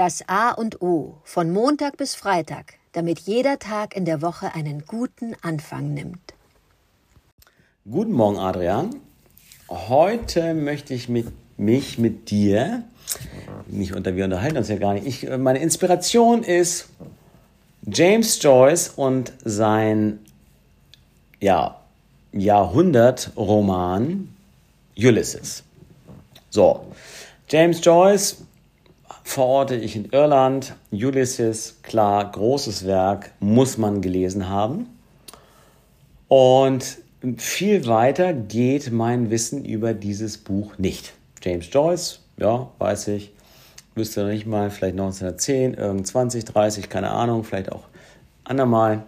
[0.00, 4.86] Das A und O von Montag bis Freitag, damit jeder Tag in der Woche einen
[4.86, 6.32] guten Anfang nimmt.
[7.84, 8.96] Guten Morgen, Adrian.
[9.68, 11.26] Heute möchte ich mit,
[11.58, 12.82] mich mit dir,
[13.66, 16.88] nicht unter wir unterhalten uns ja gar nicht, ich, meine Inspiration ist
[17.86, 20.18] James Joyce und sein
[21.40, 21.78] ja,
[22.32, 24.34] Jahrhundertroman
[24.96, 25.62] Ulysses.
[26.48, 26.86] So,
[27.50, 28.46] James Joyce
[29.24, 30.74] verorte ich in Irland.
[30.90, 34.86] Ulysses, klar, großes Werk, muss man gelesen haben.
[36.28, 36.98] Und
[37.36, 41.12] viel weiter geht mein Wissen über dieses Buch nicht.
[41.42, 43.32] James Joyce, ja, weiß ich,
[43.94, 47.84] wüsste nicht mal, vielleicht 1910, irgend 20, 30, keine Ahnung, vielleicht auch
[48.44, 49.04] andermal,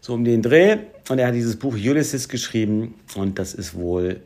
[0.00, 0.78] so um den Dreh.
[1.08, 4.20] Und er hat dieses Buch Ulysses geschrieben und das ist wohl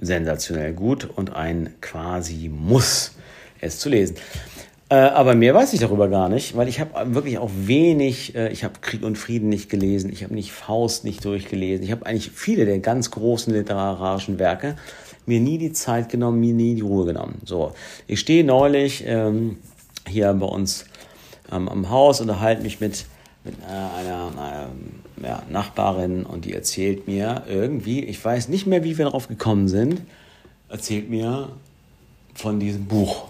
[0.00, 3.12] sensationell gut und ein quasi Muss,
[3.66, 4.16] es zu lesen.
[4.90, 8.52] Äh, aber mehr weiß ich darüber gar nicht, weil ich habe wirklich auch wenig, äh,
[8.52, 12.04] ich habe Krieg und Frieden nicht gelesen, ich habe nicht Faust nicht durchgelesen, ich habe
[12.04, 14.76] eigentlich viele der ganz großen literarischen Werke
[15.26, 17.40] mir nie die Zeit genommen, mir nie die Ruhe genommen.
[17.44, 17.72] So,
[18.06, 19.56] ich stehe neulich ähm,
[20.06, 20.84] hier bei uns
[21.50, 23.06] ähm, am Haus, unterhalte mich mit,
[23.42, 24.68] mit äh, einer, einer
[25.22, 29.68] ja, Nachbarin und die erzählt mir irgendwie, ich weiß nicht mehr, wie wir darauf gekommen
[29.68, 30.02] sind,
[30.68, 31.48] erzählt mir
[32.34, 33.28] von diesem Buch.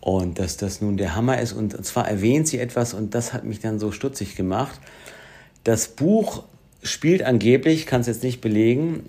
[0.00, 1.52] Und dass das nun der Hammer ist.
[1.52, 4.78] Und zwar erwähnt sie etwas, und das hat mich dann so stutzig gemacht.
[5.64, 6.44] Das Buch
[6.82, 9.08] spielt angeblich, kann es jetzt nicht belegen,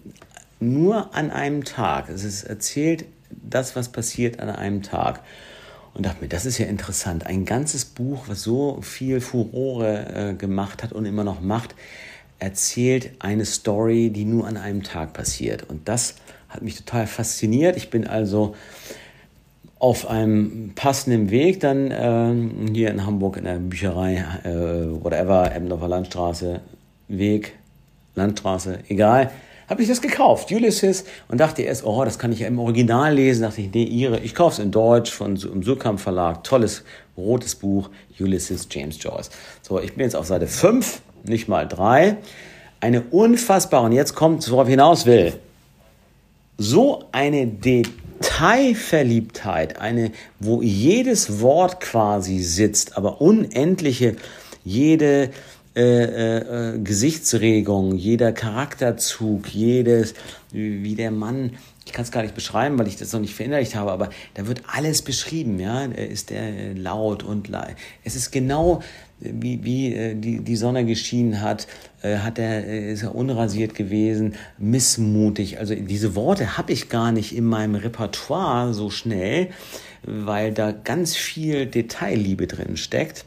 [0.59, 2.09] nur an einem Tag.
[2.09, 5.21] Es ist erzählt das, was passiert an einem Tag.
[5.93, 7.25] Und dachte mir, das ist ja interessant.
[7.25, 11.75] Ein ganzes Buch, was so viel Furore äh, gemacht hat und immer noch macht,
[12.39, 15.63] erzählt eine Story, die nur an einem Tag passiert.
[15.63, 16.15] Und das
[16.49, 17.77] hat mich total fasziniert.
[17.77, 18.55] Ich bin also
[19.79, 25.87] auf einem passenden Weg dann äh, hier in Hamburg in der Bücherei, äh, whatever, Eppendorfer
[25.87, 26.61] Landstraße,
[27.07, 27.53] Weg,
[28.15, 29.31] Landstraße, egal,
[29.67, 33.15] habe ich das gekauft, Ulysses, und dachte erst, oh, das kann ich ja im Original
[33.15, 33.41] lesen.
[33.41, 36.83] Dachte ich, nee, ihre, ich kaufe es in Deutsch von im Surkamp Verlag, tolles
[37.17, 39.31] rotes Buch, Ulysses James Joyce.
[39.61, 42.17] So, ich bin jetzt auf Seite 5, nicht mal 3.
[42.79, 45.33] Eine unfassbare, und jetzt kommt, worauf ich hinaus will,
[46.57, 47.91] so eine Detail
[48.25, 54.15] Detailverliebtheit, eine, wo jedes Wort quasi sitzt, aber unendliche,
[54.63, 55.31] jede
[55.75, 60.13] äh, äh, Gesichtsregung, jeder Charakterzug, jedes,
[60.51, 61.51] wie der Mann,
[61.95, 64.63] kann es gar nicht beschreiben, weil ich das noch nicht verinnerlicht habe, aber da wird
[64.67, 67.77] alles beschrieben, ja, ist der laut und leid.
[68.03, 68.83] Es ist genau
[69.19, 71.67] wie, wie äh, die, die Sonne geschienen hat,
[72.01, 75.57] äh, hat er, äh, ist er unrasiert gewesen, missmutig.
[75.59, 79.47] Also diese Worte habe ich gar nicht in meinem Repertoire so schnell,
[80.03, 83.23] weil da ganz viel Detailliebe drin steckt.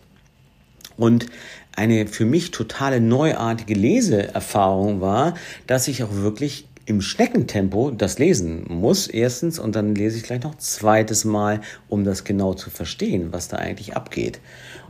[0.99, 1.27] Und
[1.75, 5.35] eine für mich totale neuartige Leseerfahrung war,
[5.67, 10.43] dass ich auch wirklich im Schneckentempo das lesen muss, erstens, und dann lese ich gleich
[10.43, 14.41] noch zweites Mal, um das genau zu verstehen, was da eigentlich abgeht.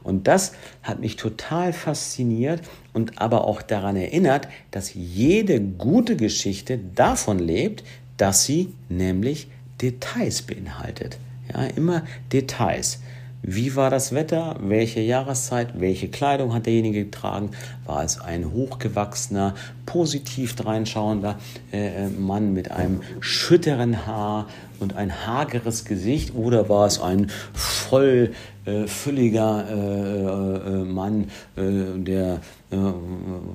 [0.05, 0.53] Und das
[0.85, 2.61] hat mich total fasziniert
[2.93, 7.83] und aber auch daran erinnert, dass jede gute Geschichte davon lebt,
[8.17, 9.49] dass sie nämlich
[9.83, 11.19] Details beinhaltet.
[11.53, 13.01] Ja, immer Details.
[13.43, 14.57] Wie war das Wetter?
[14.61, 15.81] Welche Jahreszeit?
[15.81, 17.51] Welche Kleidung hat derjenige getragen?
[17.87, 19.55] War es ein hochgewachsener,
[19.87, 21.39] positiv dreinschauender
[21.73, 24.49] äh, Mann mit einem schütteren Haar
[24.81, 26.35] und ein hageres Gesicht?
[26.35, 28.33] Oder war es ein voll
[28.65, 32.77] äh, fülliger äh, äh Mann, äh, der, äh,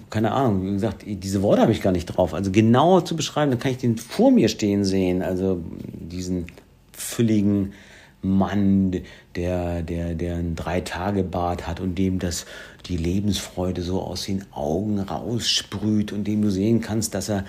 [0.09, 2.33] keine Ahnung, wie gesagt, diese Worte habe ich gar nicht drauf.
[2.33, 5.21] Also genauer zu beschreiben, dann kann ich den vor mir stehen sehen.
[5.21, 5.61] Also
[5.93, 6.47] diesen
[6.93, 7.73] fülligen,
[8.23, 9.01] Mann,
[9.35, 12.45] der, der, der ein Drei-Tage-Bad hat und dem das
[12.85, 17.45] die Lebensfreude so aus den Augen raussprüht und dem du sehen kannst, dass er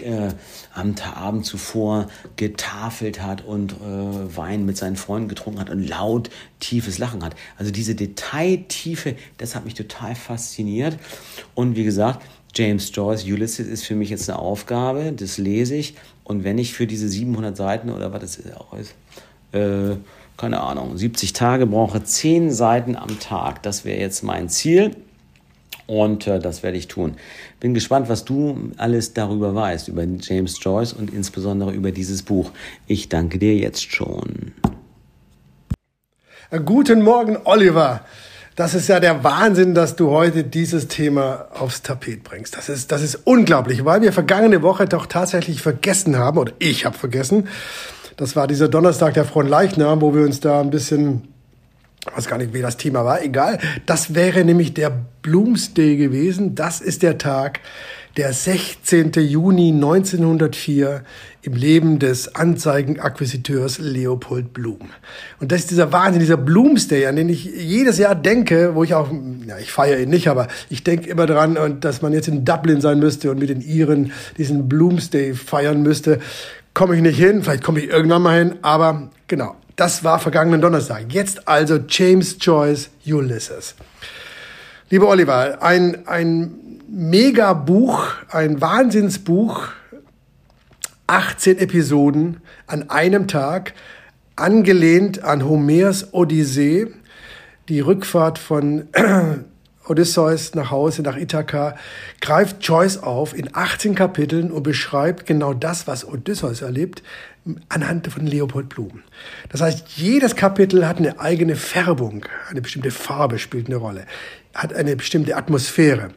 [0.00, 0.28] äh,
[0.74, 6.30] am Abend zuvor getafelt hat und äh, Wein mit seinen Freunden getrunken hat und laut
[6.60, 7.34] tiefes Lachen hat.
[7.56, 10.98] Also diese Detailtiefe, das hat mich total fasziniert.
[11.54, 12.24] Und wie gesagt,
[12.54, 15.94] James Joyce, Ulysses ist für mich jetzt eine Aufgabe, das lese ich.
[16.24, 18.94] Und wenn ich für diese 700 Seiten oder was das ist,
[19.56, 19.96] äh,
[20.36, 23.62] keine Ahnung, 70 Tage brauche, 10 Seiten am Tag.
[23.62, 24.94] Das wäre jetzt mein Ziel.
[25.86, 27.14] Und äh, das werde ich tun.
[27.60, 32.50] Bin gespannt, was du alles darüber weißt, über James Joyce und insbesondere über dieses Buch.
[32.86, 34.52] Ich danke dir jetzt schon.
[36.64, 38.02] Guten Morgen, Oliver.
[38.56, 42.56] Das ist ja der Wahnsinn, dass du heute dieses Thema aufs Tapet bringst.
[42.56, 46.86] Das ist, das ist unglaublich, weil wir vergangene Woche doch tatsächlich vergessen haben, oder ich
[46.86, 47.48] habe vergessen,
[48.16, 51.28] das war dieser Donnerstag der Fronleichnam, wo wir uns da ein bisschen
[52.14, 53.58] weiß gar nicht, wie das Thema war, egal.
[53.84, 54.92] Das wäre nämlich der
[55.22, 56.54] Bloomsday gewesen.
[56.54, 57.60] Das ist der Tag,
[58.16, 59.12] der 16.
[59.12, 61.02] Juni 1904
[61.42, 64.78] im Leben des Anzeigenakquisiteurs Leopold Blum.
[65.38, 68.94] Und das ist dieser Wahnsinn, dieser Bloomsday, an den ich jedes Jahr denke, wo ich
[68.94, 69.10] auch,
[69.46, 72.80] ja, ich feiere ihn nicht, aber ich denke immer dran, dass man jetzt in Dublin
[72.80, 76.18] sein müsste und mit den Iren diesen Bloomsday feiern müsste.
[76.76, 80.60] Komme ich nicht hin, vielleicht komme ich irgendwann mal hin, aber genau, das war vergangenen
[80.60, 81.06] Donnerstag.
[81.08, 83.76] Jetzt also James Joyce Ulysses.
[84.90, 89.68] Lieber Oliver, ein, ein Mega-Buch, ein Wahnsinnsbuch,
[91.06, 93.72] 18 Episoden an einem Tag,
[94.36, 96.88] angelehnt an Homers Odyssee,
[97.70, 98.88] die Rückfahrt von
[99.88, 101.76] Odysseus nach Hause, nach Ithaka,
[102.20, 107.02] greift Joyce auf in 18 Kapiteln und beschreibt genau das, was Odysseus erlebt,
[107.68, 109.02] anhand von Leopold Blum.
[109.50, 114.04] Das heißt, jedes Kapitel hat eine eigene Färbung, eine bestimmte Farbe spielt eine Rolle,
[114.54, 116.10] hat eine bestimmte Atmosphäre.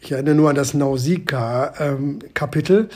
[0.00, 2.88] Ich erinnere nur an das Nausicaa-Kapitel,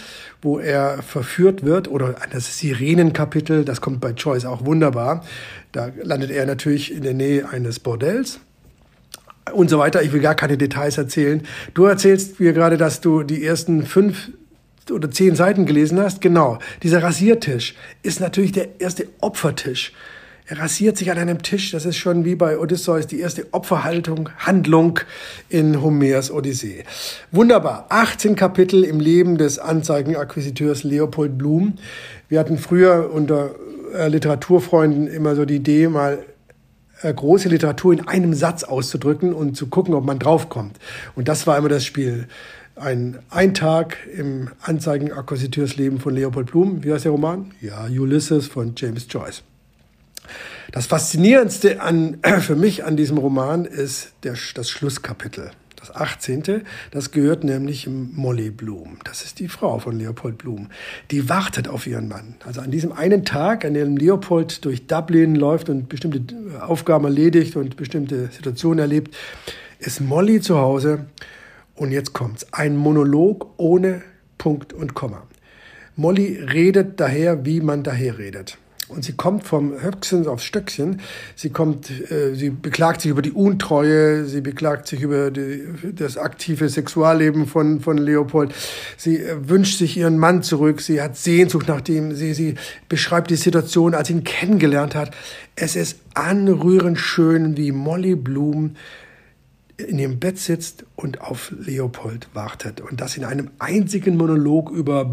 [0.42, 5.24] wo er verführt wird, oder an das Sirenenkapitel, das kommt bei Joyce auch wunderbar.
[5.70, 8.40] Da landet er natürlich in der Nähe eines Bordells
[9.52, 10.02] und so weiter.
[10.02, 11.42] Ich will gar keine Details erzählen.
[11.74, 14.30] Du erzählst mir gerade, dass du die ersten fünf
[14.90, 16.20] oder zehn Seiten gelesen hast.
[16.20, 16.58] Genau.
[16.82, 19.92] Dieser Rasiertisch ist natürlich der erste Opfertisch
[20.48, 21.72] er rasiert sich an einem Tisch.
[21.72, 25.00] Das ist schon wie bei Odysseus die erste Opferhaltung, Handlung
[25.48, 26.84] in Homers Odyssee.
[27.32, 27.86] Wunderbar.
[27.88, 31.74] 18 Kapitel im Leben des Anzeigenakquisiteurs Leopold Blum.
[32.28, 33.56] Wir hatten früher unter
[33.92, 36.24] äh, Literaturfreunden immer so die Idee, mal
[37.02, 40.78] große Literatur in einem Satz auszudrücken und zu gucken, ob man draufkommt.
[41.14, 42.28] Und das war immer das Spiel.
[42.74, 46.84] Ein, ein Tag im Anzeigenakquisiteursleben von Leopold Blum.
[46.84, 47.52] Wie heißt der Roman?
[47.60, 49.42] Ja, Ulysses von James Joyce.
[50.72, 55.50] Das Faszinierendste an, für mich an diesem Roman ist der, das Schlusskapitel.
[55.86, 56.64] Das 18.
[56.90, 58.98] Das gehört nämlich Molly Blum.
[59.04, 60.68] Das ist die Frau von Leopold Blum.
[61.10, 62.34] Die wartet auf ihren Mann.
[62.44, 66.20] Also an diesem einen Tag, an dem Leopold durch Dublin läuft und bestimmte
[66.60, 69.14] Aufgaben erledigt und bestimmte Situationen erlebt,
[69.78, 71.06] ist Molly zu Hause.
[71.74, 72.46] Und jetzt kommt's.
[72.52, 74.02] Ein Monolog ohne
[74.38, 75.22] Punkt und Komma.
[75.94, 78.58] Molly redet daher, wie man daher redet.
[78.88, 81.00] Und sie kommt vom Höchstens aufs Stöckchen.
[81.34, 86.16] Sie kommt, äh, sie beklagt sich über die Untreue, sie beklagt sich über die, das
[86.16, 88.54] aktive Sexualleben von, von Leopold.
[88.96, 90.80] Sie äh, wünscht sich ihren Mann zurück.
[90.80, 92.14] Sie hat Sehnsucht nach dem.
[92.14, 92.54] Sie, sie
[92.88, 95.10] beschreibt die Situation, als sie ihn kennengelernt hat.
[95.56, 98.76] Es ist anrührend schön, wie Molly Bloom
[99.78, 102.80] in ihrem Bett sitzt und auf Leopold wartet.
[102.80, 105.04] Und das in einem einzigen Monolog über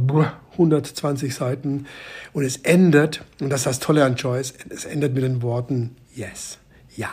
[0.53, 1.85] 120 Seiten.
[2.31, 5.95] Und es endet, und das ist das Tolle an Joyce, es endet mit den Worten
[6.15, 6.59] Yes,
[6.95, 7.11] ja,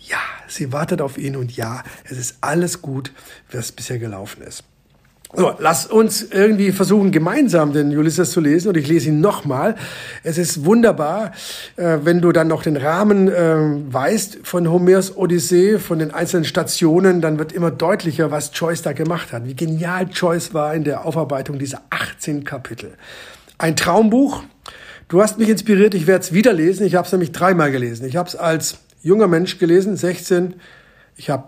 [0.00, 0.18] ja.
[0.48, 3.12] Sie wartet auf ihn und ja, es ist alles gut,
[3.50, 4.64] was bisher gelaufen ist.
[5.34, 9.76] So, lass uns irgendwie versuchen, gemeinsam den Ulysses zu lesen und ich lese ihn nochmal.
[10.22, 11.32] Es ist wunderbar,
[11.76, 13.56] äh, wenn du dann noch den Rahmen äh,
[13.92, 18.92] weißt von Homers Odyssee, von den einzelnen Stationen, dann wird immer deutlicher, was Joyce da
[18.92, 22.92] gemacht hat, wie genial Joyce war in der Aufarbeitung dieser 18 Kapitel.
[23.56, 24.42] Ein Traumbuch.
[25.08, 26.84] Du hast mich inspiriert, ich werde es wieder lesen.
[26.84, 28.06] Ich habe es nämlich dreimal gelesen.
[28.06, 30.54] Ich habe es als junger Mensch gelesen, 16.
[31.16, 31.44] Ich habe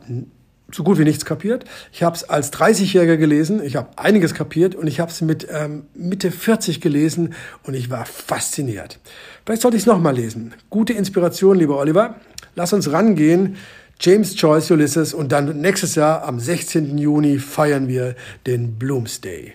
[0.75, 1.65] so gut wie nichts kapiert.
[1.93, 5.47] Ich habe es als 30-Jähriger gelesen, ich habe einiges kapiert und ich habe es mit
[5.51, 8.99] ähm, Mitte 40 gelesen und ich war fasziniert.
[9.45, 10.55] Vielleicht sollte ich es nochmal lesen.
[10.71, 12.17] Gute Inspiration, lieber Oliver.
[12.57, 13.57] Lass uns rangehen.
[14.01, 16.99] James Joyce Ulysses und dann nächstes Jahr am 16.
[16.99, 18.17] Juni feiern wir
[18.47, 19.55] den Bloomsday.